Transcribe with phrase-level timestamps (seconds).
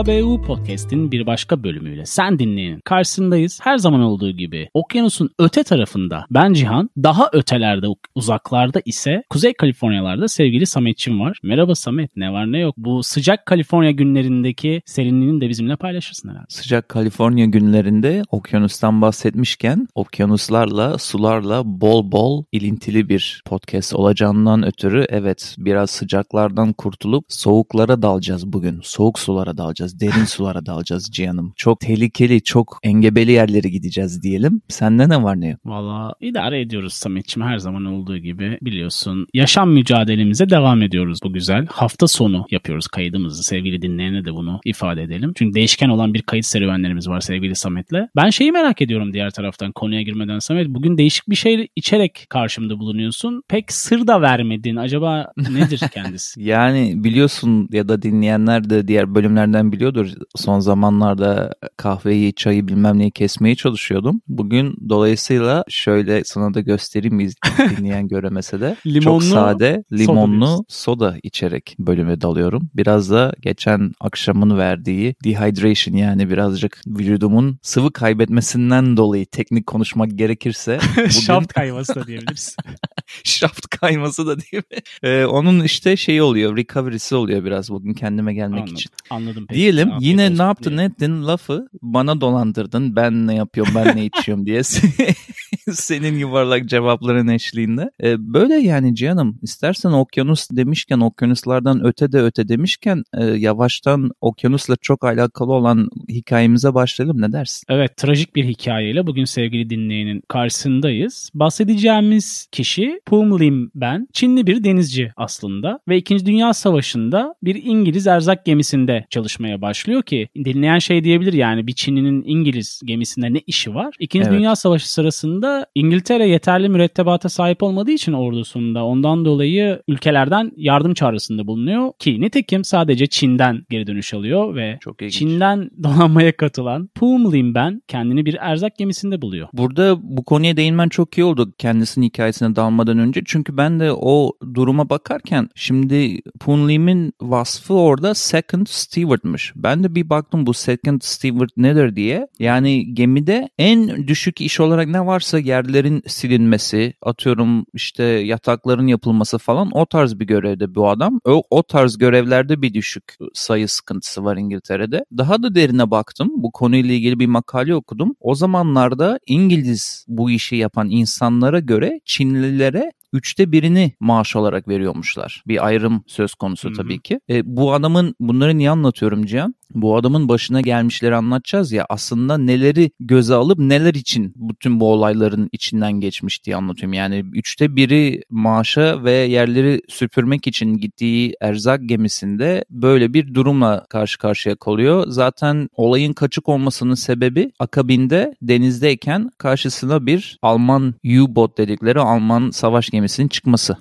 [0.00, 2.80] KBU Podcast'in bir başka bölümüyle sen dinleyin.
[2.84, 3.58] Karşısındayız.
[3.62, 10.28] Her zaman olduğu gibi okyanusun öte tarafında ben Cihan, daha ötelerde uzaklarda ise Kuzey Kaliforniyalarda
[10.28, 11.38] sevgili Sametçim var.
[11.42, 12.74] Merhaba Samet ne var ne yok.
[12.78, 16.46] Bu sıcak Kaliforniya günlerindeki serinliğini de bizimle paylaşırsın herhalde.
[16.48, 25.54] Sıcak Kaliforniya günlerinde okyanustan bahsetmişken okyanuslarla, sularla bol bol ilintili bir podcast olacağından ötürü evet
[25.58, 28.80] biraz sıcaklardan kurtulup soğuklara dalacağız bugün.
[28.82, 31.52] Soğuk sulara dalacağız, derin sulara dalacağız Cihan'ım.
[31.56, 34.62] Çok tehlikeli, çok engebeli yerlere gideceğiz diyelim.
[34.68, 35.60] Sende ne var ne yok?
[35.64, 39.26] Valla idare ediyoruz Sametçim her zaman olduğu gibi biliyorsun.
[39.34, 41.66] Yaşam mücadelemize devam ediyoruz bu güzel.
[41.70, 43.42] Hafta sonu yapıyoruz kaydımızı.
[43.42, 45.32] Sevgili dinleyene de bunu ifade edelim.
[45.36, 48.08] Çünkü değişken olan bir kayıt serüvenlerimiz var sevgili Samet'le.
[48.16, 50.68] Ben şeyi merak ediyorum diğer taraftan konuya girmeden Samet.
[50.68, 53.42] Bugün değişik bir şey içerek karşımda bulunuyorsun.
[53.48, 54.76] Pek sır da vermedin.
[54.76, 56.42] Acaba nedir kendisi?
[56.42, 60.12] yani biliyorsun ya da dinleyenler de diğer bölümlerden biliyordur.
[60.36, 64.20] Son zamanlarda kahveyi, çayı bilmem neyi kesmeye çalışıyordum.
[64.28, 67.34] Bugün dolayısıyla şöyle sana da göstereyim iz,
[67.76, 68.76] dinleyen göremese de.
[68.86, 72.70] limonlu, Çok sade limonlu soda, soda içerek bölüme dalıyorum.
[72.74, 80.78] Biraz da geçen akşamın verdiği dehydration yani birazcık vücudumun sıvı kaybetmesinden dolayı teknik konuşmak gerekirse.
[80.96, 81.08] Bugün...
[81.08, 82.56] Şaft kayması da diyebiliriz.
[83.24, 84.78] Şaft kayması da değil mi?
[85.02, 88.74] Ee, onun işte şeyi oluyor recovery'si oluyor biraz bugün kendime gelmek Anladım.
[88.74, 88.90] için.
[89.10, 89.46] Anladım.
[89.48, 89.60] Peki.
[89.60, 90.86] Diyelim Afiyet yine ne yaptın diye.
[90.86, 94.62] ettin lafı bana dolandırdın ben ne yapıyorum ben ne içiyorum diye
[95.74, 97.90] senin yuvarlak cevapların eşliğinde.
[98.02, 104.76] Ee, böyle yani Cihan'ım istersen okyanus demişken okyanuslardan öte de öte demişken e, yavaştan okyanusla
[104.76, 107.66] çok alakalı olan hikayemize başlayalım ne dersin?
[107.68, 111.30] Evet trajik bir hikayeyle bugün sevgili dinleyenin karşısındayız.
[111.34, 114.08] Bahsedeceğimiz kişi Pum Lim Ben.
[114.12, 116.26] Çinli bir denizci aslında ve 2.
[116.26, 122.22] Dünya Savaşı'nda bir İngiliz erzak gemisinde çalışmaya başlıyor ki dinleyen şey diyebilir yani bir Çinlinin
[122.26, 123.94] İngiliz gemisinde ne işi var?
[123.98, 124.18] 2.
[124.18, 124.30] Evet.
[124.32, 131.46] Dünya Savaşı sırasında İngiltere yeterli mürettebata sahip olmadığı için ordusunda ondan dolayı ülkelerden yardım çağrısında
[131.46, 134.78] bulunuyor ki nitekim sadece Çin'den geri dönüş alıyor ve
[135.10, 139.48] Çin'den donanmaya katılan Pum Lim Ben kendini bir erzak gemisinde buluyor.
[139.52, 143.22] Burada bu konuya değinmen çok iyi oldu kendisinin hikayesine dalmadan önce.
[143.24, 149.52] Çünkü ben de o duruma bakarken şimdi Pum Lim'in vasfı orada second steward'mış.
[149.56, 152.28] Ben de bir baktım bu second steward nedir diye.
[152.38, 159.70] Yani gemide en düşük iş olarak ne varsa yerlerin silinmesi, atıyorum işte yatakların yapılması falan
[159.72, 161.20] o tarz bir görevde bu adam.
[161.24, 165.04] O, o tarz görevlerde bir düşük sayı sıkıntısı var İngiltere'de.
[165.18, 166.28] Daha da derine baktım.
[166.36, 168.14] Bu konuyla ilgili bir makale okudum.
[168.20, 175.42] O zamanlarda İngiliz bu işi yapan insanlara göre Çinlilere üçte birini maaş olarak veriyormuşlar.
[175.46, 176.76] Bir ayrım söz konusu Hı-hı.
[176.76, 177.20] tabii ki.
[177.30, 179.54] E, bu adamın bunları niye anlatıyorum Cihan?
[179.74, 185.48] Bu adamın başına gelmişleri anlatacağız ya aslında neleri göze alıp neler için bütün bu olayların
[185.52, 186.92] içinden geçmiş diye anlatıyorum.
[186.92, 194.18] Yani üçte biri maaşa ve yerleri süpürmek için gittiği erzak gemisinde böyle bir durumla karşı
[194.18, 195.04] karşıya kalıyor.
[195.08, 203.10] Zaten olayın kaçık olmasının sebebi akabinde denizdeyken karşısına bir Alman U-boat dedikleri Alman savaş gemisi
[203.10, 203.76] gemisinin çıkması.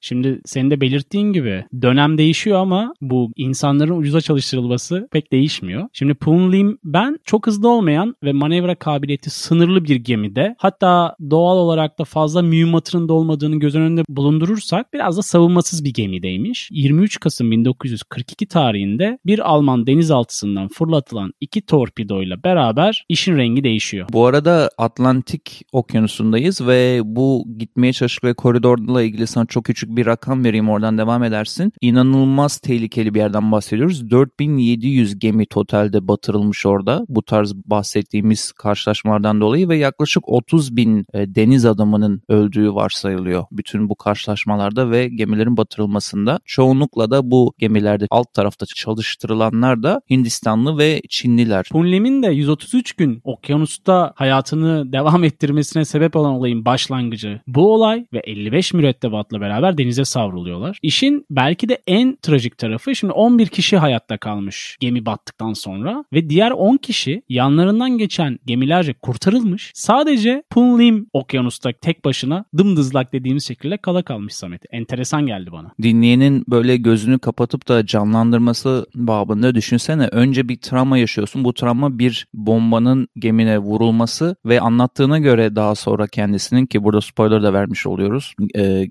[0.00, 5.88] Şimdi senin de belirttiğin gibi dönem değişiyor ama bu insanların ucuza çalıştırılması pek değişmiyor.
[5.92, 11.98] Şimdi Punlim ben çok hızlı olmayan ve manevra kabiliyeti sınırlı bir gemide hatta doğal olarak
[11.98, 16.68] da fazla mühimmatının da olmadığını göz önünde bulundurursak biraz da savunmasız bir gemideymiş.
[16.72, 24.08] 23 Kasım 1942 tarihinde bir Alman denizaltısından fırlatılan iki torpidoyla beraber işin rengi değişiyor.
[24.12, 27.92] Bu arada Atlantik okyanusundayız ve bu gitmeye
[28.36, 31.72] koridor koridorla ilgili sana çok küçük bir rakam vereyim oradan devam edersin.
[31.80, 34.10] İnanılmaz tehlikeli bir yerden bahsediyoruz.
[34.10, 41.34] 4700 gemi totalde batırılmış orada bu tarz bahsettiğimiz karşılaşmalardan dolayı ve yaklaşık 30 bin e,
[41.34, 43.44] deniz adamının öldüğü varsayılıyor.
[43.52, 46.40] Bütün bu karşılaşmalarda ve gemilerin batırılmasında.
[46.44, 51.66] Çoğunlukla da bu gemilerde alt tarafta çalıştırılanlar da Hindistanlı ve Çinliler.
[51.72, 57.40] Punlim'in de 133 gün okyanusta hayatını devam ettirmesine sebep olan olayın başlangıcı.
[57.46, 60.78] Bu olay ve 50 55 mürettebatla beraber denize savruluyorlar.
[60.82, 66.30] İşin belki de en trajik tarafı şimdi 11 kişi hayatta kalmış gemi battıktan sonra ve
[66.30, 69.72] diğer 10 kişi yanlarından geçen gemilerce kurtarılmış.
[69.74, 74.62] Sadece Punlim okyanusta tek başına dımdızlak dediğimiz şekilde kala kalmış Samet.
[74.70, 75.72] Enteresan geldi bana.
[75.82, 80.06] Dinleyenin böyle gözünü kapatıp da canlandırması babında düşünsene.
[80.06, 81.44] Önce bir travma yaşıyorsun.
[81.44, 87.42] Bu travma bir bombanın gemine vurulması ve anlattığına göre daha sonra kendisinin ki burada spoiler
[87.42, 88.86] da vermiş oluyoruz e,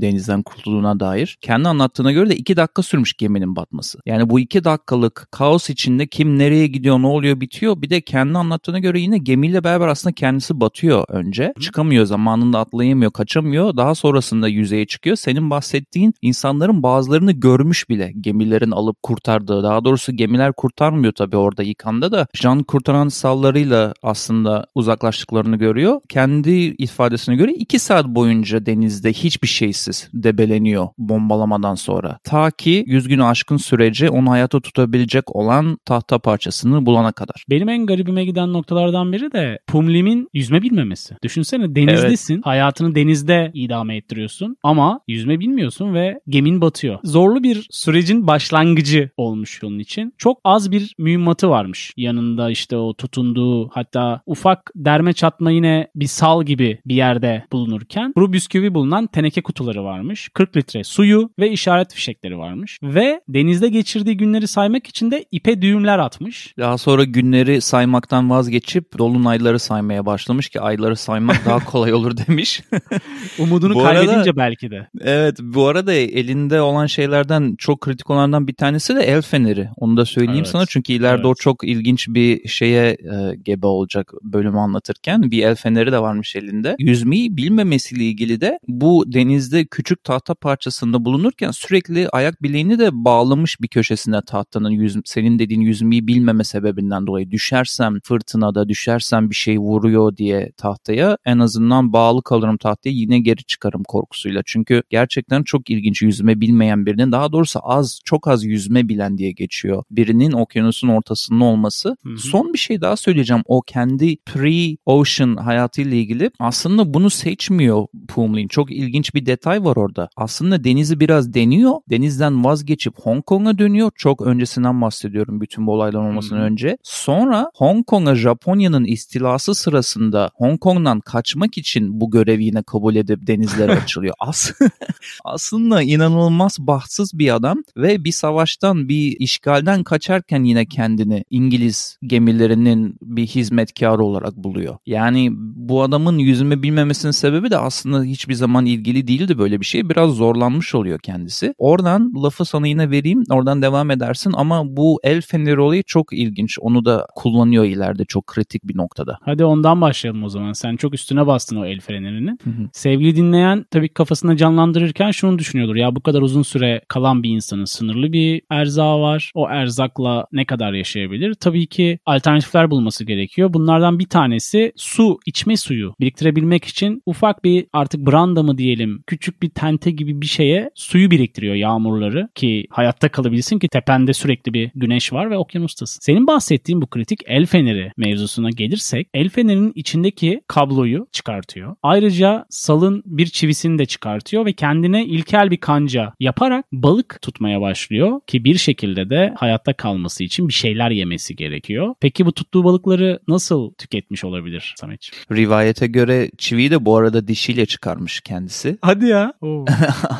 [0.00, 1.38] denizden kurtulduğuna dair.
[1.40, 3.98] Kendi anlattığına göre de iki dakika sürmüş geminin batması.
[4.06, 7.82] Yani bu iki dakikalık kaos içinde kim nereye gidiyor ne oluyor bitiyor.
[7.82, 11.52] Bir de kendi anlattığına göre yine gemiyle beraber aslında kendisi batıyor önce.
[11.60, 13.76] Çıkamıyor zamanında atlayamıyor kaçamıyor.
[13.76, 15.16] Daha sonrasında yüzeye çıkıyor.
[15.16, 19.62] Senin bahsettiğin insanların bazılarını görmüş bile gemilerin alıp kurtardığı.
[19.62, 22.26] Daha doğrusu gemiler kurtarmıyor tabii orada ilk anda da.
[22.34, 26.00] Can kurtaran sallarıyla aslında uzaklaştıklarını görüyor.
[26.08, 32.18] Kendi ifadesine göre iki saat boyunca denizde hiçbir şeysiz debeleniyor bombalamadan sonra.
[32.24, 37.44] Ta ki 100 gün aşkın sürece onu hayata tutabilecek olan tahta parçasını bulana kadar.
[37.50, 41.14] Benim en garibime giden noktalardan biri de Pumlim'in yüzme bilmemesi.
[41.22, 42.34] Düşünsene denizdesin.
[42.34, 42.46] Evet.
[42.46, 46.98] Hayatını denizde idame ettiriyorsun ama yüzme bilmiyorsun ve gemin batıyor.
[47.04, 50.14] Zorlu bir sürecin başlangıcı olmuş onun için.
[50.18, 51.92] Çok az bir mühimmatı varmış.
[51.96, 58.12] Yanında işte o tutunduğu hatta ufak derme çatma yine bir sal gibi bir yerde bulunurken
[58.12, 60.28] kuru bisküvi bulunan teneke kutuları varmış.
[60.34, 62.78] 40 litre suyu ve işaret fişekleri varmış.
[62.82, 66.54] Ve denizde geçirdiği günleri saymak için de ipe düğümler atmış.
[66.58, 72.62] Daha sonra günleri saymaktan vazgeçip dolunayları saymaya başlamış ki ayları saymak daha kolay olur demiş.
[73.38, 74.88] Umudunu bu kaybedince arada, belki de.
[75.00, 79.68] Evet bu arada elinde olan şeylerden çok kritik olanlardan bir tanesi de el feneri.
[79.76, 80.48] Onu da söyleyeyim evet.
[80.48, 81.26] sana çünkü ileride evet.
[81.26, 85.30] o çok ilginç bir şeye e, gebe olacak bölümü anlatırken.
[85.30, 86.76] Bir el feneri de varmış elinde.
[86.78, 93.60] Yüzmeyi bilmemesiyle ilgili de bu denizde küçük tahta parçasında bulunurken sürekli ayak bileğini de bağlamış
[93.60, 99.58] bir köşesine tahtanın yüz, senin dediğin yüzmeyi bilmeme sebebinden dolayı düşersem fırtınada düşersem bir şey
[99.58, 104.42] vuruyor diye tahtaya en azından bağlı kalırım tahtaya yine geri çıkarım korkusuyla.
[104.46, 109.32] Çünkü gerçekten çok ilginç yüzme bilmeyen birinin daha doğrusu az çok az yüzme bilen diye
[109.32, 109.84] geçiyor.
[109.90, 111.96] Birinin okyanusun ortasında olması.
[112.02, 112.18] Hı hı.
[112.18, 113.42] Son bir şey daha söyleyeceğim.
[113.46, 118.48] O kendi pre-ocean hayatıyla ilgili aslında bunu seçmiyor Pumlin.
[118.48, 120.08] Çok ilginç bir detay var orada.
[120.16, 121.74] Aslında denizi biraz deniyor.
[121.90, 123.90] Denizden vazgeçip Hong Kong'a dönüyor.
[123.96, 126.46] Çok öncesinden bahsediyorum bütün bu olaylar olmasından hmm.
[126.46, 126.78] önce.
[126.82, 133.26] Sonra Hong Kong'a Japonya'nın istilası sırasında Hong Kong'dan kaçmak için bu görevi yine kabul edip
[133.26, 134.14] denizlere açılıyor.
[134.18, 134.50] As
[135.24, 142.96] aslında inanılmaz bahtsız bir adam ve bir savaştan bir işgalden kaçarken yine kendini İngiliz gemilerinin
[143.02, 144.76] bir hizmetkarı olarak buluyor.
[144.86, 149.88] Yani bu adamın yüzme bilmemesinin sebebi de aslında hiçbir zaman ilgili değildi böyle bir şey.
[149.88, 151.54] Biraz zorlanmış oluyor kendisi.
[151.58, 153.24] Oradan lafı sana yine vereyim.
[153.30, 156.58] Oradan devam edersin ama bu el feneri olayı çok ilginç.
[156.60, 159.18] Onu da kullanıyor ileride çok kritik bir noktada.
[159.22, 160.52] Hadi ondan başlayalım o zaman.
[160.52, 162.36] Sen çok üstüne bastın o el fenerini.
[162.72, 165.76] Sevgili dinleyen tabii kafasında canlandırırken şunu düşünüyordur.
[165.76, 169.30] Ya bu kadar uzun süre kalan bir insanın sınırlı bir erzağı var.
[169.34, 171.34] O erzakla ne kadar yaşayabilir?
[171.34, 173.52] Tabii ki alternatifler bulması gerekiyor.
[173.52, 179.42] Bunlardan bir tanesi su, içme suyu biriktirebilmek için ufak bir artık branda mı diyelim küçük
[179.42, 184.70] bir tente gibi bir şeye suyu biriktiriyor yağmurları ki hayatta kalabilsin ki tepende sürekli bir
[184.76, 185.98] güneş var ve okyanustasın.
[186.02, 191.76] Senin bahsettiğin bu kritik el feneri mevzusuna gelirsek el fenerinin içindeki kabloyu çıkartıyor.
[191.82, 198.20] Ayrıca salın bir çivisini de çıkartıyor ve kendine ilkel bir kanca yaparak balık tutmaya başlıyor
[198.26, 201.94] ki bir şekilde de hayatta kalması için bir şeyler yemesi gerekiyor.
[202.00, 205.24] Peki bu tuttuğu balıkları nasıl tüketmiş olabilir Sametciğim?
[205.32, 208.78] Rivayete göre çiviyi de bu arada dişiyle çıkarmış kendisi.
[208.82, 209.32] Hadi ya.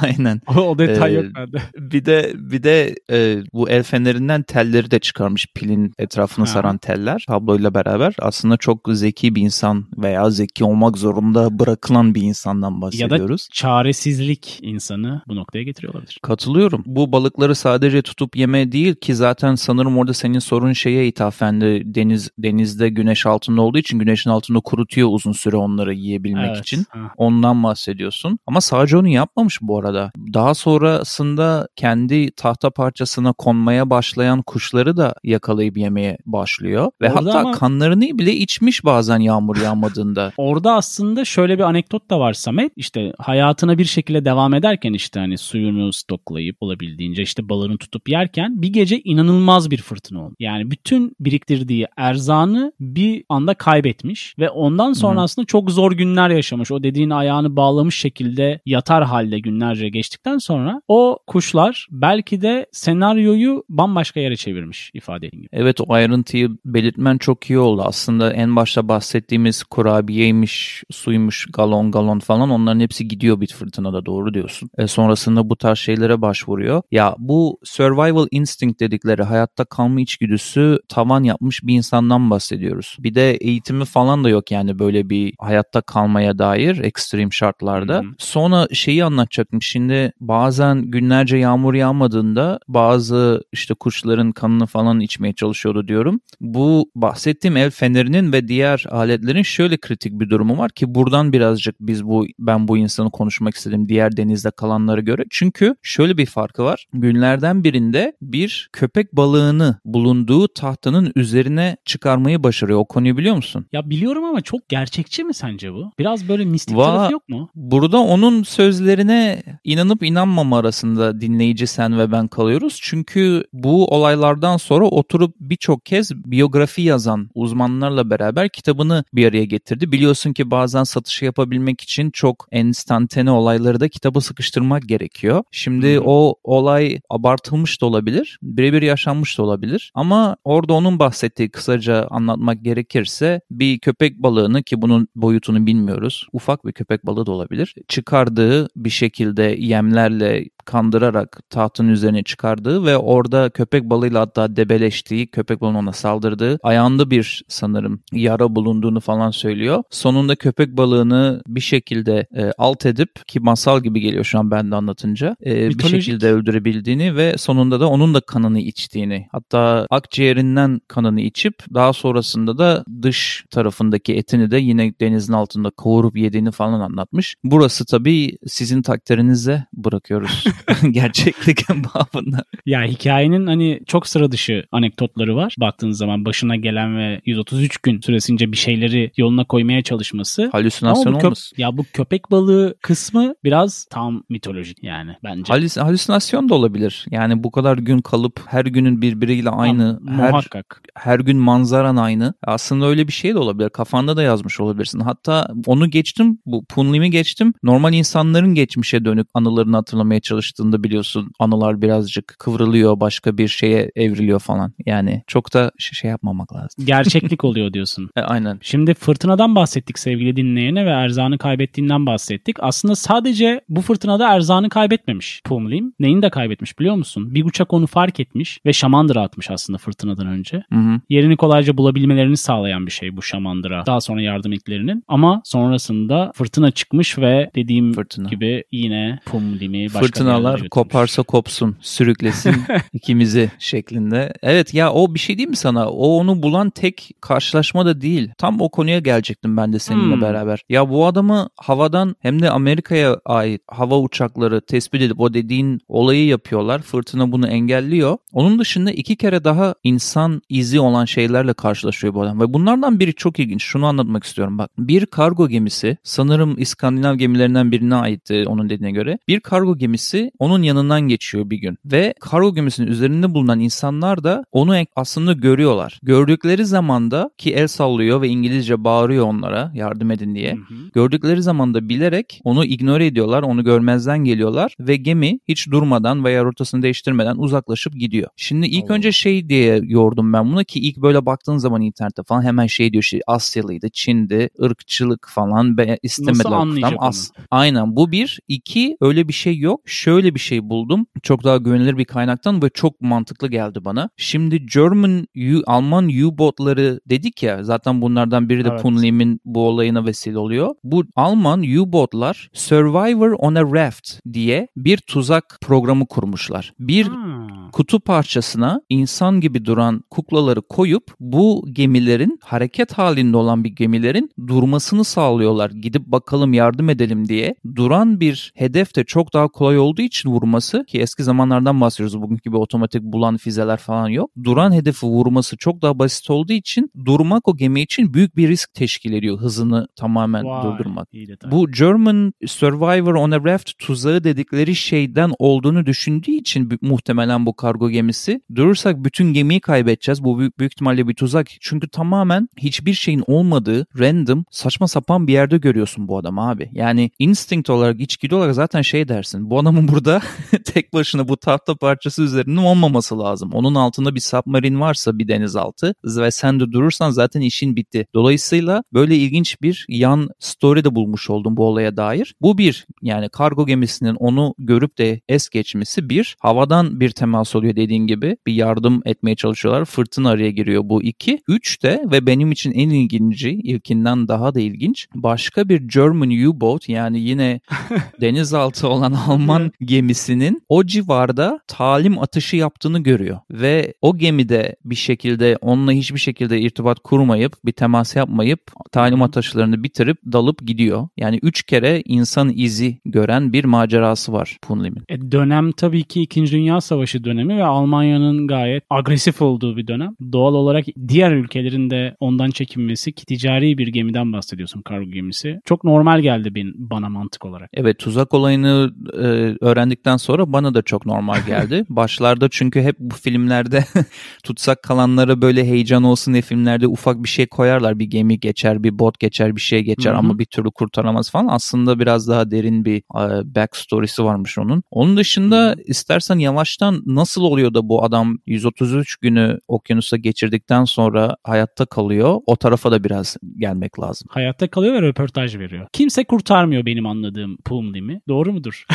[0.02, 0.40] Aynen.
[0.46, 1.62] O, o detay ee, yok bende.
[1.76, 6.52] Bir de bir de e, bu el fenerinden telleri de çıkarmış pilin etrafını ha.
[6.52, 8.14] saran teller tabloyla beraber.
[8.18, 13.48] Aslında çok zeki bir insan veya zeki olmak zorunda bırakılan bir insandan bahsediyoruz.
[13.50, 16.18] Ya da çaresizlik insanı bu noktaya getiriyor olabilir.
[16.22, 16.82] Katılıyorum.
[16.86, 21.94] Bu balıkları sadece tutup yeme değil ki zaten sanırım orada senin sorun şeye ithafen de
[21.94, 26.58] deniz denizde güneş altında olduğu için güneşin altında kurutuyor uzun süre onları yiyebilmek evet.
[26.58, 26.86] için.
[26.88, 26.98] Ha.
[27.16, 28.38] Ondan bahsediyorsun.
[28.46, 30.10] Ama sadece onu yapmamış bu arada.
[30.34, 36.90] Daha sonrasında kendi tahta parçasına konmaya başlayan kuşları da yakalayıp yemeye başlıyor.
[37.02, 37.52] Ve Orada hatta ama...
[37.52, 40.32] kanlarını bile içmiş bazen yağmur yağmadığında.
[40.36, 42.72] Orada aslında şöyle bir anekdot da var Samet.
[42.76, 48.62] İşte hayatına bir şekilde devam ederken işte hani suyunu stoklayıp olabildiğince işte balığını tutup yerken
[48.62, 50.34] bir gece inanılmaz bir fırtına oldu.
[50.40, 56.70] Yani bütün biriktirdiği erzağını bir anda kaybetmiş ve ondan sonra aslında çok zor günler yaşamış.
[56.70, 63.64] O dediğin ayağını bağlamış şekilde yatar halde günlerce geçtikten sonra o kuşlar belki de senaryoyu
[63.68, 65.48] bambaşka yere çevirmiş ifade gibi.
[65.52, 67.82] Evet o ayrıntıyı belirtmen çok iyi oldu.
[67.84, 74.34] Aslında en başta bahsettiğimiz kurabiyeymiş, suymuş, galon galon falan onların hepsi gidiyor bir fırtınada doğru
[74.34, 74.70] diyorsun.
[74.78, 76.82] E sonrasında bu tarz şeylere başvuruyor.
[76.90, 82.96] Ya bu survival instinct dedikleri hayatta kalma içgüdüsü tavan yapmış bir insandan bahsediyoruz.
[82.98, 88.00] Bir de eğitimi falan da yok yani böyle bir hayatta kalmaya dair ekstrem şartlarda.
[88.00, 88.10] Hmm.
[88.18, 89.62] Sonra şeyi anlatacaktım.
[89.62, 96.20] Şimdi bazen günlerce yağmur yağmadığında bazı işte kuşları balıkların kanını falan içmeye çalışıyordu diyorum.
[96.40, 101.74] Bu bahsettiğim el fenerinin ve diğer aletlerin şöyle kritik bir durumu var ki buradan birazcık
[101.80, 105.24] biz bu ben bu insanı konuşmak istedim diğer denizde kalanlara göre.
[105.30, 106.86] Çünkü şöyle bir farkı var.
[106.92, 112.78] Günlerden birinde bir köpek balığını bulunduğu tahtanın üzerine çıkarmayı başarıyor.
[112.78, 113.66] O konuyu biliyor musun?
[113.72, 115.90] Ya biliyorum ama çok gerçekçi mi sence bu?
[115.98, 117.48] Biraz böyle mistik Va- tarafı yok mu?
[117.54, 122.78] Burada onun sözlerine inanıp inanmama arasında dinleyici sen ve ben kalıyoruz.
[122.82, 129.92] Çünkü bu olaylardan sonra oturup birçok kez biyografi yazan uzmanlarla beraber kitabını bir araya getirdi.
[129.92, 135.42] Biliyorsun ki bazen satışı yapabilmek için çok enstantane olayları da kitaba sıkıştırmak gerekiyor.
[135.50, 136.02] Şimdi hmm.
[136.06, 139.92] o olay abartılmış da olabilir, birebir yaşanmış da olabilir.
[139.94, 146.26] Ama orada onun bahsettiği kısaca anlatmak gerekirse bir köpek balığını ki bunun boyutunu bilmiyoruz.
[146.32, 147.74] Ufak bir köpek balığı da olabilir.
[147.88, 155.60] Çıkardığı bir şekilde yemlerle kandırarak tahtın üzerine çıkardığı ve orada köpek balığıyla hatta debeleştiği, köpek
[155.60, 159.82] balığının ona saldırdığı, ayağında bir sanırım yara bulunduğunu falan söylüyor.
[159.90, 164.70] Sonunda köpek balığını bir şekilde e, alt edip ki masal gibi geliyor şu an ben
[164.70, 170.80] de anlatınca e, bir şekilde öldürebildiğini ve sonunda da onun da kanını içtiğini hatta akciğerinden
[170.88, 176.80] kanını içip daha sonrasında da dış tarafındaki etini de yine denizin altında kavurup yediğini falan
[176.80, 177.34] anlatmış.
[177.44, 180.44] Burası tabii sizin takdirinize bırakıyoruz.
[180.90, 182.44] gerçeklik babında.
[182.66, 185.54] Ya hikayenin hani çok sıra dışı anekdotları var.
[185.60, 190.48] Baktığınız zaman başına gelen ve 133 gün süresince bir şeyleri yoluna koymaya çalışması.
[190.52, 191.56] Halüsinasyon Ama olmasın.
[191.58, 195.52] Ya bu köpek balığı kısmı biraz tam mitolojik yani bence.
[195.52, 197.06] Halüs halüsinasyon da olabilir.
[197.10, 199.98] Yani bu kadar gün kalıp her günün birbiriyle aynı.
[200.06, 200.82] Tam, her, muhakkak.
[200.94, 202.34] Her gün manzaran aynı.
[202.46, 203.70] Aslında öyle bir şey de olabilir.
[203.70, 205.00] Kafanda da yazmış olabilirsin.
[205.00, 206.38] Hatta onu geçtim.
[206.46, 207.52] Bu Punlim'i geçtim.
[207.62, 214.40] Normal insanların geçmişe dönük anılarını hatırlamaya çalıştığında biliyorsun anılar birazcık kıvrılıyor başka bir şeye evriliyor
[214.40, 214.72] falan.
[214.86, 216.86] Yani çok da şey yapmamak lazım.
[216.86, 218.10] Gerçeklik oluyor diyorsun.
[218.16, 218.58] e, aynen.
[218.62, 222.56] Şimdi fırtınadan bahsettik sevgili dinleyene ve erzağını kaybettiğinden bahsettik.
[222.60, 225.92] Aslında sadece bu fırtınada erzağını kaybetmemiş Pumlim.
[226.00, 227.34] Neyini de kaybetmiş biliyor musun?
[227.34, 230.62] Bir uçak onu fark etmiş ve şamandıra atmış aslında fırtınadan önce.
[230.72, 231.00] Hı hı.
[231.08, 233.86] Yerini kolayca bulabilmelerini sağlayan bir şey bu şamandıra.
[233.86, 235.04] Daha sonra yardım eklerinin.
[235.08, 238.28] Ama sonrasında fırtına çıkmış ve dediğim fırtına.
[238.28, 242.56] gibi yine Pumlim'i başka Fırtınalar koparsa kopsun, sürüklesin
[242.92, 244.32] ikimizi şeklinde.
[244.42, 245.88] Evet ya o bir şey değil mi sana?
[245.88, 248.30] O onu bulan tek karşılaşma da değil.
[248.38, 250.22] Tam o konuya gelecektim ben de seninle hmm.
[250.22, 250.60] beraber.
[250.68, 256.26] Ya bu adamı havadan hem de Amerika'ya ait hava uçakları tespit edip o dediğin olayı
[256.26, 256.82] yapıyorlar.
[256.82, 258.16] Fırtına bunu engelliyor.
[258.32, 262.40] Onun dışında iki kere daha insan izi olan şeylerle karşılaşıyor bu adam.
[262.40, 263.62] Ve bunlardan biri çok ilginç.
[263.64, 264.70] Şunu anlatmak istiyorum bak.
[264.78, 269.18] Bir kargo gemisi sanırım İskandinav gemilerinden birine aitti onun dediğine göre.
[269.28, 271.78] Bir kargo gemisi onun yanından geçiyor bir gün.
[271.84, 275.98] Ve kargo gemisinin üzerinde bulunan insanlar da onu aslında görüyorlar.
[276.02, 280.52] Gördükleri zaman da ki el sallıyor ve İngilizce bağırıyor onlara yardım edin diye.
[280.52, 280.74] Hı hı.
[280.94, 286.44] Gördükleri zaman da bilerek onu ignore ediyorlar, onu görmezden geliyorlar ve gemi hiç durmadan veya
[286.44, 288.28] rotasını değiştirmeden uzaklaşıp gidiyor.
[288.36, 288.96] Şimdi ilk Allah.
[288.96, 292.92] önce şey diye yordum ben bunu ki ilk böyle baktığın zaman internette falan hemen şey
[292.92, 296.50] diyor işte Asyalıydı, Çin'di, ırkçılık falan be, istemediler.
[296.50, 298.40] Nasıl As- Aynen bu bir.
[298.48, 299.80] iki öyle bir şey yok.
[299.86, 301.06] Şöyle bir şey buldum.
[301.22, 304.10] Çok daha güvenilir bir kaynaktan ve çok mantıklı geldi bana.
[304.16, 308.82] Şimdi German U, Alman U-botları dedik ya zaten bunlardan biri de evet.
[308.82, 310.74] Punlim'in bu olayına vesile oluyor.
[310.84, 316.72] Bu Alman U-botlar Survivor on a Raft diye bir tuzak programı kurmuşlar.
[316.80, 317.65] Bir hmm.
[317.72, 325.04] Kutu parçasına insan gibi duran kuklaları koyup bu gemilerin hareket halinde olan bir gemilerin durmasını
[325.04, 325.70] sağlıyorlar.
[325.70, 327.54] Gidip bakalım yardım edelim diye.
[327.74, 332.22] Duran bir hedef de çok daha kolay olduğu için vurması ki eski zamanlardan bahsediyoruz.
[332.22, 334.30] Bugünkü gibi otomatik bulan füzeler falan yok.
[334.44, 338.74] Duran hedefi vurması çok daha basit olduğu için durmak o gemi için büyük bir risk
[338.74, 339.38] teşkil ediyor.
[339.38, 341.08] Hızını tamamen Vay, durdurmak.
[341.50, 347.90] Bu German Survivor on a Raft tuzağı dedikleri şeyden olduğunu düşündüğü için muhtemelen bu kargo
[347.90, 350.24] gemisi durursak bütün gemiyi kaybedeceğiz.
[350.24, 351.46] Bu büyük, büyük ihtimalle bir tuzak.
[351.60, 356.70] Çünkü tamamen hiçbir şeyin olmadığı random saçma sapan bir yerde görüyorsun bu adamı abi.
[356.72, 359.50] Yani instinct olarak içgüdü olarak zaten şey dersin.
[359.50, 360.22] Bu adamın burada
[360.64, 363.50] tek başına bu tahta parçası üzerinde olmaması lazım.
[363.52, 368.06] Onun altında bir submarin varsa bir denizaltı ve sen de durursan zaten işin bitti.
[368.14, 372.34] Dolayısıyla böyle ilginç bir yan story de bulmuş oldum bu olaya dair.
[372.40, 376.36] Bu bir yani kargo gemisinin onu görüp de es geçmesi bir.
[376.40, 378.36] Havadan bir temas temas oluyor dediğin gibi.
[378.46, 379.84] Bir yardım etmeye çalışıyorlar.
[379.84, 381.38] Fırtına araya giriyor bu iki.
[381.48, 385.08] Üç de ve benim için en ilginci, ilkinden daha da ilginç.
[385.14, 387.60] Başka bir German U-boat yani yine
[388.20, 393.38] denizaltı olan Alman gemisinin o civarda talim atışı yaptığını görüyor.
[393.50, 398.60] Ve o gemide bir şekilde onunla hiçbir şekilde irtibat kurmayıp bir temas yapmayıp
[398.92, 401.08] talim atışlarını bitirip dalıp gidiyor.
[401.16, 405.02] Yani üç kere insan izi gören bir macerası var Punlim'in.
[405.08, 406.46] E, dönem tabii ki 2.
[406.46, 410.14] Dünya Savaşı dönemi ve Almanya'nın gayet agresif olduğu bir dönem.
[410.32, 415.60] Doğal olarak diğer ülkelerin de ondan çekinmesi ki ticari bir gemiden bahsediyorsun kargo gemisi.
[415.64, 417.70] Çok normal geldi bin, bana mantık olarak.
[417.74, 421.84] Evet tuzak olayını e, öğrendikten sonra bana da çok normal geldi.
[421.88, 423.84] Başlarda çünkü hep bu filmlerde
[424.44, 427.98] tutsak kalanlara böyle heyecan olsun diye filmlerde ufak bir şey koyarlar.
[427.98, 430.18] Bir gemi geçer, bir bot geçer, bir şey geçer Hı-hı.
[430.18, 431.46] ama bir türlü kurtaramaz falan.
[431.48, 434.82] Aslında biraz daha derin bir e, backstory'si varmış onun.
[434.90, 435.82] Onun dışında Hı-hı.
[435.86, 442.40] istersen yavaştan nasıl oluyor da bu adam 133 günü okyanusa geçirdikten sonra hayatta kalıyor?
[442.46, 444.28] O tarafa da biraz gelmek lazım.
[444.30, 445.86] Hayatta kalıyor ve röportaj veriyor.
[445.92, 448.20] Kimse kurtarmıyor benim anladığım Pumlim'i.
[448.28, 448.86] Doğru mudur?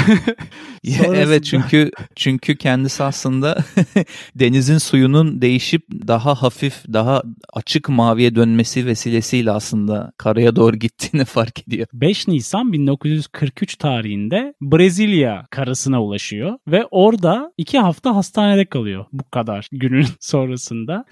[1.13, 3.57] evet çünkü çünkü kendisi aslında
[4.35, 7.23] denizin suyunun değişip daha hafif, daha
[7.53, 11.87] açık maviye dönmesi vesilesiyle aslında karaya doğru gittiğini fark ediyor.
[11.93, 19.67] 5 Nisan 1943 tarihinde Brezilya karasına ulaşıyor ve orada 2 hafta hastanede kalıyor bu kadar
[19.71, 21.05] günün sonrasında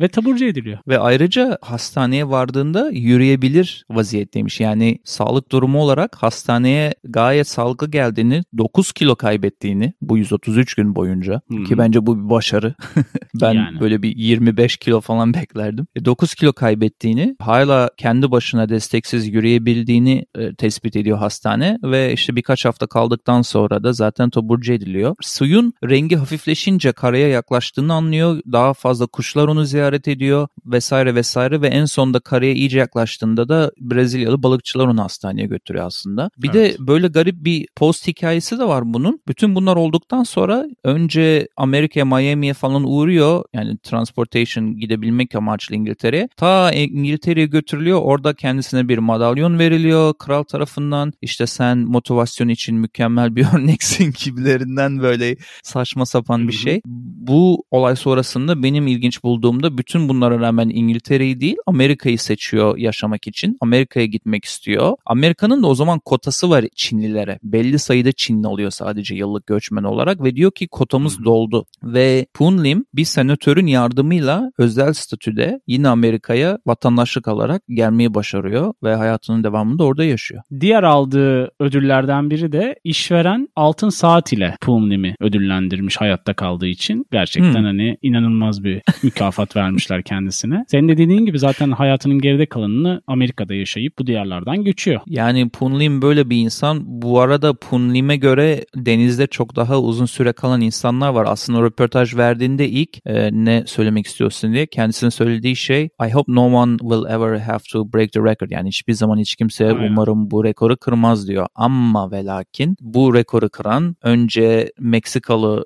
[0.00, 0.78] ve taburcu ediliyor.
[0.88, 4.60] Ve ayrıca hastaneye vardığında yürüyebilir vaziyetteymiş.
[4.60, 11.40] Yani sağlık durumu olarak hastaneye gayet sağlıklı geldiğini, 9 kilo kaybettiğini bu 133 gün boyunca
[11.48, 11.64] hmm.
[11.64, 12.74] ki bence bu bir başarı.
[13.40, 13.80] ben yani.
[13.80, 15.86] böyle bir 25 kilo falan beklerdim.
[16.04, 22.36] 9 e, kilo kaybettiğini, hala kendi başına desteksiz yürüyebildiğini e, tespit ediyor hastane ve işte
[22.36, 25.14] birkaç hafta kaldıktan sonra da zaten taburcu ediliyor.
[25.20, 26.16] Suyun rengi
[26.48, 28.40] hafifleşince karaya yaklaştığını anlıyor.
[28.52, 33.70] Daha fazla kuşlar onu ziyaret ediyor vesaire vesaire ve en sonunda karaya iyice yaklaştığında da
[33.80, 36.30] Brezilyalı balıkçılar onu hastaneye götürüyor aslında.
[36.38, 36.78] Bir evet.
[36.78, 39.20] de böyle garip bir post hikayesi de var bunun.
[39.28, 43.44] Bütün bunlar olduktan sonra önce Amerika'ya Miami'ye falan uğruyor.
[43.54, 46.28] Yani transportation gidebilmek amaçlı İngiltere'ye.
[46.36, 48.00] Ta İngiltere'ye götürülüyor.
[48.02, 51.12] Orada kendisine bir madalyon veriliyor kral tarafından.
[51.22, 56.80] İşte sen motivasyon için mükemmel bir örneksin gibilerinden böyle saçma sapan bir şey.
[57.28, 63.56] Bu olay sonrasında benim ilginç bulduğumda bütün bunlara rağmen İngiltere'yi değil Amerika'yı seçiyor yaşamak için.
[63.60, 64.96] Amerika'ya gitmek istiyor.
[65.06, 67.38] Amerika'nın da o zaman kotası var Çinlilere.
[67.42, 71.66] Belli sayıda Çinli oluyor sadece yıllık göçmen olarak ve diyor ki kotamız doldu.
[71.82, 79.44] Ve Punlim bir senatörün yardımıyla özel statüde yine Amerika'ya vatandaşlık alarak gelmeyi başarıyor ve hayatının
[79.44, 80.42] devamında orada yaşıyor.
[80.60, 87.06] Diğer aldığı ödüllerden biri de işveren altın saat ile Punlim'i ödüllendirmiş hayatta kaldığı için.
[87.12, 87.64] Gerçekten hmm.
[87.64, 90.64] hani inanılmaz bir mükafat vermişler kendisine.
[90.68, 95.00] Senin de dediğin gibi zaten hayatının geride kalanını Amerika'da yaşayıp bu diyarlardan göçüyor.
[95.06, 96.82] Yani Punlim böyle bir insan.
[96.84, 101.26] Bu arada Punlim'e göre denizde çok daha uzun süre kalan insanlar var.
[101.28, 106.46] Aslında röportaj verdiğinde ilk e, ne söylemek istiyorsun diye kendisinin söylediği şey I hope no
[106.46, 108.50] one will ever have to break the record.
[108.50, 109.90] Yani hiçbir zaman hiç kimse Aynen.
[109.90, 111.46] umarım bu rekoru kırmaz diyor.
[111.54, 115.64] Ama ve lakin bu rekoru kıran önce Meksikalı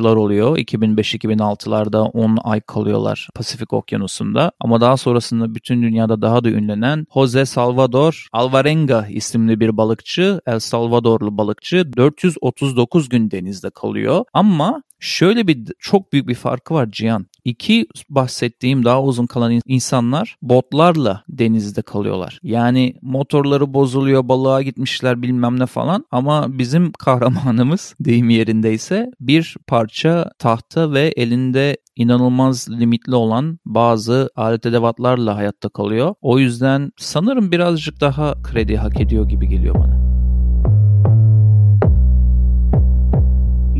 [0.00, 0.56] balıkçılar oluyor.
[0.56, 4.52] 2005-2006'larda 10 ay kalıyorlar Pasifik Okyanusu'nda.
[4.60, 10.58] Ama daha sonrasında bütün dünyada daha da ünlenen Jose Salvador Alvarenga isimli bir balıkçı, El
[10.58, 14.24] Salvadorlu balıkçı 439 gün denizde kalıyor.
[14.32, 17.26] Ama şöyle bir çok büyük bir farkı var Cihan.
[17.44, 22.38] İki bahsettiğim daha uzun kalan insanlar botlarla denizde kalıyorlar.
[22.42, 30.30] Yani motorları bozuluyor, balığa gitmişler bilmem ne falan ama bizim kahramanımız deyim yerindeyse bir parça
[30.38, 36.14] tahta ve elinde inanılmaz limitli olan bazı alet edevatlarla hayatta kalıyor.
[36.20, 40.00] O yüzden sanırım birazcık daha kredi hak ediyor gibi geliyor bana.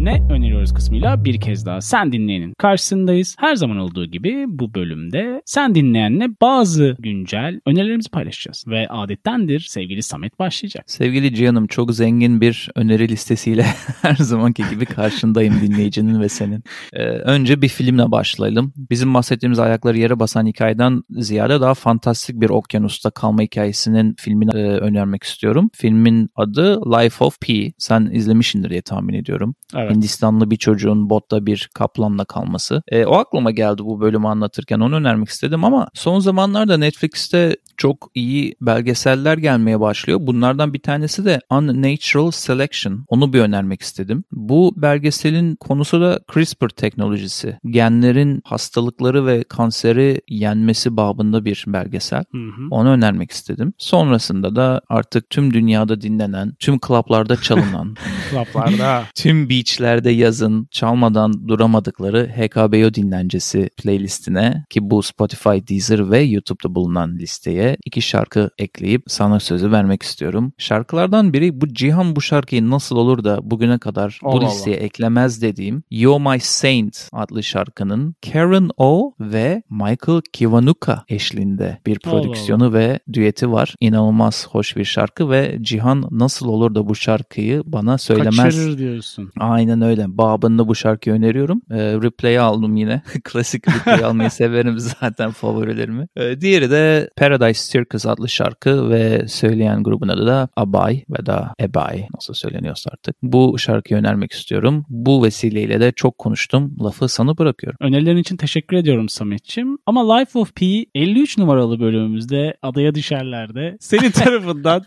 [0.05, 3.37] Ne öneriyoruz kısmıyla bir kez daha sen dinleyenin karşısındayız.
[3.39, 8.65] Her zaman olduğu gibi bu bölümde sen dinleyenle bazı güncel önerilerimizi paylaşacağız.
[8.67, 10.85] Ve adettendir sevgili Samet başlayacak.
[10.87, 13.63] Sevgili Cihan'ım çok zengin bir öneri listesiyle
[14.03, 16.65] her zamanki gibi karşındayım dinleyicinin ve senin.
[16.93, 18.73] Ee, önce bir filmle başlayalım.
[18.91, 24.63] Bizim bahsettiğimiz ayakları yere basan hikayeden ziyade daha fantastik bir okyanusta kalma hikayesinin filmini e,
[24.63, 25.71] önermek istiyorum.
[25.75, 27.73] Filmin adı Life of Pi.
[27.79, 29.55] Sen izlemişsindir diye tahmin ediyorum.
[29.75, 29.90] Evet.
[29.91, 32.83] Hindistanlı bir çocuğun botta bir kaplanla kalması.
[32.89, 38.11] E, o aklıma geldi bu bölümü anlatırken onu önermek istedim ama son zamanlarda Netflix'te çok
[38.15, 40.19] iyi belgeseller gelmeye başlıyor.
[40.23, 43.05] Bunlardan bir tanesi de Unnatural Selection.
[43.09, 44.25] Onu bir önermek istedim.
[44.33, 47.59] Bu belgeselin konusu da CRISPR teknolojisi.
[47.65, 52.25] Genlerin hastalıkları ve kanseri yenmesi babında bir belgesel.
[52.33, 52.67] Hı hı.
[52.71, 53.73] Onu önermek istedim.
[53.79, 57.97] Sonrasında da artık tüm dünyada dinlenen, tüm klaplarda çalınan,
[58.31, 66.75] klaplarda, tüm beachlerde yazın çalmadan duramadıkları HKBO dinlencesi playlistine ki bu Spotify, Deezer ve YouTube'da
[66.75, 70.53] bulunan listeye iki şarkı ekleyip sana sözü vermek istiyorum.
[70.59, 74.85] Şarkılardan biri bu Cihan bu şarkıyı nasıl olur da bugüne kadar Allah bu listeye Allah.
[74.85, 82.65] eklemez dediğim You're My Saint adlı şarkının Karen O ve Michael Kiwanuka eşliğinde bir prodüksiyonu
[82.65, 83.75] Allah ve düeti var.
[83.81, 88.37] İnanılmaz hoş bir şarkı ve Cihan nasıl olur da bu şarkıyı bana söylemez.
[88.37, 89.31] Kaçırır diyorsun.
[89.39, 90.05] Aynen öyle.
[90.09, 91.63] Babında bu şarkıyı öneriyorum.
[91.71, 93.03] E, replay'i aldım yine.
[93.25, 96.07] Klasik replay almayı severim zaten favorilerimi.
[96.17, 101.55] E, diğeri de Paradise Circus adlı şarkı ve söyleyen grubun adı da Abay ve da
[101.61, 103.17] Ebay nasıl söyleniyorsa artık.
[103.23, 104.85] Bu şarkıyı önermek istiyorum.
[104.89, 106.77] Bu vesileyle de çok konuştum.
[106.83, 107.77] Lafı sana bırakıyorum.
[107.81, 109.79] Önerilerin için teşekkür ediyorum Samet'ciğim.
[109.87, 114.83] Ama Life of P 53 numaralı bölümümüzde adaya düşerlerde senin tarafından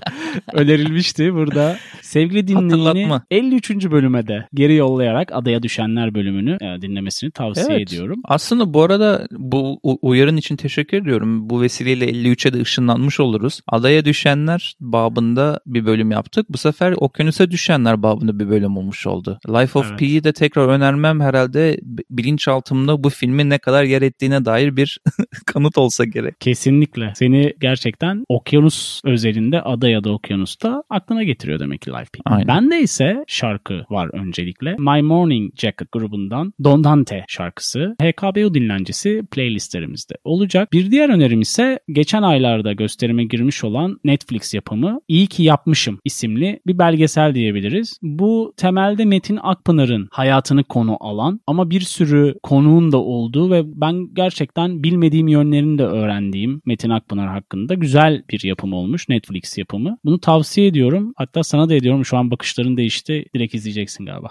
[0.53, 1.77] önerilmişti burada.
[2.01, 3.69] Sevgili dinleyeni 53.
[3.91, 7.91] bölüme de geri yollayarak adaya düşenler bölümünü e, dinlemesini tavsiye evet.
[7.91, 8.21] ediyorum.
[8.25, 11.49] Aslında bu arada bu uyarın için teşekkür ediyorum.
[11.49, 13.61] Bu vesileyle 53'e de ışınlanmış oluruz.
[13.67, 16.45] Adaya düşenler babında bir bölüm yaptık.
[16.49, 19.39] Bu sefer okyanusa düşenler babında bir bölüm olmuş oldu.
[19.47, 19.99] Life of evet.
[19.99, 24.99] Pi'yi de tekrar önermem herhalde bilinçaltımda bu filmin ne kadar yer ettiğine dair bir
[25.45, 26.39] kanıt olsa gerek.
[26.39, 27.13] Kesinlikle.
[27.15, 32.19] Seni gerçekten okyanus özelinde ada ya da okyanusta aklına getiriyor demek ki Life P.
[32.25, 32.47] Aynen.
[32.47, 34.75] Bende ise şarkı var öncelikle.
[34.79, 37.95] My Morning Jacket grubundan Don Dante şarkısı.
[38.01, 40.73] HKBU dinlencesi playlistlerimizde olacak.
[40.73, 46.59] Bir diğer önerim ise geçen aylarda gösterime girmiş olan Netflix yapımı İyi ki Yapmışım isimli
[46.67, 47.99] bir belgesel diyebiliriz.
[48.01, 54.09] Bu temelde Metin Akpınar'ın hayatını konu alan ama bir sürü konuğun da olduğu ve ben
[54.13, 59.09] gerçekten bilmediğim yönlerini de öğrendiğim Metin Akpınar hakkında güzel bir yapım olmuş.
[59.09, 59.97] Netflix yapımı.
[60.05, 61.13] Bunu tavsiye ediyorum.
[61.17, 62.05] Hatta sana da ediyorum.
[62.05, 63.25] Şu an bakışların değişti.
[63.35, 64.29] Direkt izleyeceksin galiba.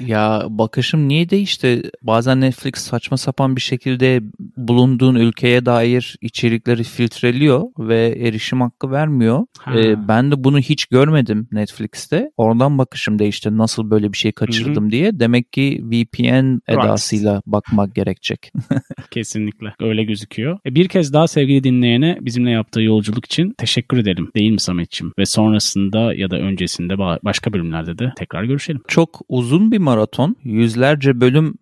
[0.06, 1.82] ya bakışım niye değişti?
[2.02, 4.20] Bazen Netflix saçma sapan bir şekilde
[4.56, 7.47] bulunduğun ülkeye dair içerikleri filtreliyor
[7.78, 9.46] ve erişim hakkı vermiyor.
[9.74, 12.30] Ee, ben de bunu hiç görmedim Netflix'te.
[12.36, 13.58] Oradan bakışım değişti.
[13.58, 14.90] Nasıl böyle bir şey kaçırdım Hı-hı.
[14.90, 15.20] diye.
[15.20, 17.46] Demek ki VPN edasıyla right.
[17.46, 18.52] bakmak gerekecek.
[19.10, 19.74] Kesinlikle.
[19.80, 20.58] Öyle gözüküyor.
[20.66, 24.30] E bir kez daha sevgili dinleyene bizimle yaptığı yolculuk için teşekkür edelim.
[24.36, 25.12] Değil mi Samet'ciğim?
[25.18, 28.82] Ve sonrasında ya da öncesinde başka bölümlerde de tekrar görüşelim.
[28.88, 30.36] Çok uzun bir maraton.
[30.44, 31.54] Yüzlerce bölüm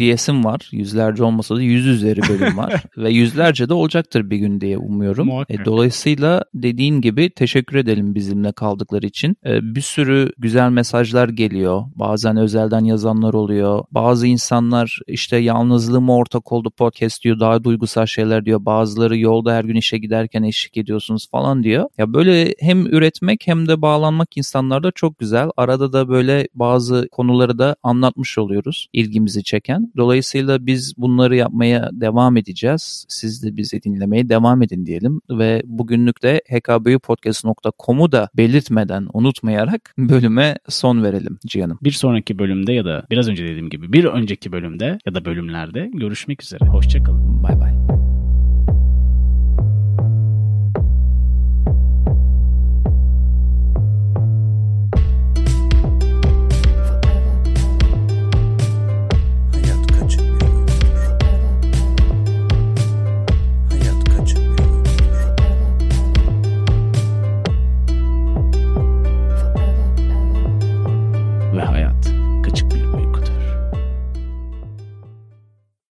[0.00, 0.68] diyesim var.
[0.72, 2.82] Yüzlerce olmasa da yüz üzeri bölüm var.
[2.96, 5.30] Ve yüzlerce de olacaktır bir gün diye umuyorum.
[5.48, 9.36] E, dolayısıyla dediğin gibi teşekkür edelim bizimle kaldıkları için.
[9.46, 11.82] E, bir sürü güzel mesajlar geliyor.
[11.94, 13.84] Bazen özelden yazanlar oluyor.
[13.90, 17.40] Bazı insanlar işte yalnızlığıma ortak oldu podcast diyor.
[17.40, 18.64] Daha duygusal şeyler diyor.
[18.64, 21.88] Bazıları yolda her gün işe giderken eşlik ediyorsunuz falan diyor.
[21.98, 25.48] Ya böyle hem üretmek hem de bağlanmak insanlarda çok güzel.
[25.56, 29.89] Arada da böyle bazı konuları da anlatmış oluyoruz ilgimizi çeken.
[29.96, 33.04] Dolayısıyla biz bunları yapmaya devam edeceğiz.
[33.08, 40.56] Siz de bizi dinlemeye devam edin diyelim ve bugünlük de hkbupodcast.com'u da belirtmeden unutmayarak bölüme
[40.68, 41.78] son verelim Cihan'ım.
[41.82, 45.90] Bir sonraki bölümde ya da biraz önce dediğim gibi bir önceki bölümde ya da bölümlerde
[45.94, 46.64] görüşmek üzere.
[46.66, 47.42] Hoşçakalın.
[47.42, 47.99] Bay bay.